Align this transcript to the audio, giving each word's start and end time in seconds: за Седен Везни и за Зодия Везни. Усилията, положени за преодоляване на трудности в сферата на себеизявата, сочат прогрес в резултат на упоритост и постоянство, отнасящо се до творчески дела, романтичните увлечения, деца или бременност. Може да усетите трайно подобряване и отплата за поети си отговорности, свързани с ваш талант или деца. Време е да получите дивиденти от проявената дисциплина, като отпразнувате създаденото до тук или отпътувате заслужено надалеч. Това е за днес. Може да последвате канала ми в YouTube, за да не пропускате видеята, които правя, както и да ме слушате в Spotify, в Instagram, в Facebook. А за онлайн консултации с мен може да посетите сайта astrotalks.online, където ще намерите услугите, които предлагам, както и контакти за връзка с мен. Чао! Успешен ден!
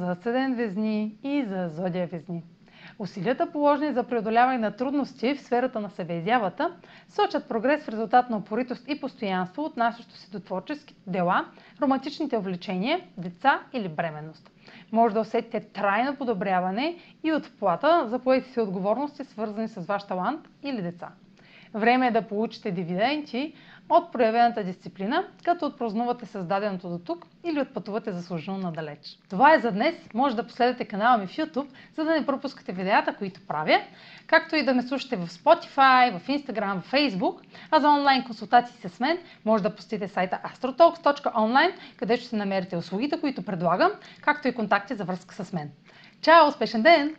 за 0.00 0.16
Седен 0.22 0.54
Везни 0.54 1.16
и 1.22 1.44
за 1.44 1.68
Зодия 1.68 2.06
Везни. 2.06 2.42
Усилията, 2.98 3.52
положени 3.52 3.92
за 3.92 4.04
преодоляване 4.04 4.58
на 4.58 4.76
трудности 4.76 5.34
в 5.34 5.40
сферата 5.40 5.80
на 5.80 5.90
себеизявата, 5.90 6.76
сочат 7.08 7.48
прогрес 7.48 7.84
в 7.84 7.88
резултат 7.88 8.30
на 8.30 8.36
упоритост 8.36 8.88
и 8.88 9.00
постоянство, 9.00 9.64
отнасящо 9.64 10.14
се 10.14 10.30
до 10.30 10.40
творчески 10.40 10.94
дела, 11.06 11.44
романтичните 11.82 12.36
увлечения, 12.38 13.00
деца 13.18 13.60
или 13.72 13.88
бременност. 13.88 14.50
Може 14.92 15.14
да 15.14 15.20
усетите 15.20 15.60
трайно 15.60 16.16
подобряване 16.16 16.96
и 17.24 17.32
отплата 17.32 18.08
за 18.08 18.18
поети 18.18 18.50
си 18.50 18.60
отговорности, 18.60 19.24
свързани 19.24 19.68
с 19.68 19.86
ваш 19.86 20.06
талант 20.06 20.48
или 20.62 20.82
деца. 20.82 21.08
Време 21.74 22.06
е 22.06 22.10
да 22.10 22.22
получите 22.22 22.70
дивиденти 22.70 23.54
от 23.90 24.12
проявената 24.12 24.64
дисциплина, 24.64 25.24
като 25.44 25.66
отпразнувате 25.66 26.26
създаденото 26.26 26.88
до 26.88 26.98
тук 26.98 27.26
или 27.44 27.60
отпътувате 27.60 28.12
заслужено 28.12 28.58
надалеч. 28.58 29.18
Това 29.30 29.54
е 29.54 29.58
за 29.58 29.72
днес. 29.72 29.94
Може 30.14 30.36
да 30.36 30.46
последвате 30.46 30.84
канала 30.84 31.18
ми 31.18 31.26
в 31.26 31.36
YouTube, 31.36 31.66
за 31.96 32.04
да 32.04 32.10
не 32.10 32.26
пропускате 32.26 32.72
видеята, 32.72 33.14
които 33.14 33.40
правя, 33.48 33.80
както 34.26 34.56
и 34.56 34.64
да 34.64 34.74
ме 34.74 34.82
слушате 34.82 35.16
в 35.16 35.28
Spotify, 35.28 36.18
в 36.18 36.26
Instagram, 36.28 36.80
в 36.80 36.92
Facebook. 36.92 37.40
А 37.70 37.80
за 37.80 37.88
онлайн 37.88 38.24
консултации 38.24 38.88
с 38.88 39.00
мен 39.00 39.18
може 39.44 39.62
да 39.62 39.74
посетите 39.74 40.08
сайта 40.08 40.38
astrotalks.online, 40.44 41.72
където 41.96 42.24
ще 42.24 42.36
намерите 42.36 42.76
услугите, 42.76 43.20
които 43.20 43.42
предлагам, 43.42 43.90
както 44.20 44.48
и 44.48 44.54
контакти 44.54 44.94
за 44.94 45.04
връзка 45.04 45.44
с 45.44 45.52
мен. 45.52 45.70
Чао! 46.22 46.48
Успешен 46.48 46.82
ден! 46.82 47.16